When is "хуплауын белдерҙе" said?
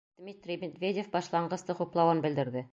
1.83-2.69